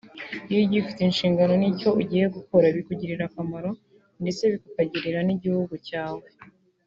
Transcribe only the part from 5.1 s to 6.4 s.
n’igihugu cyawe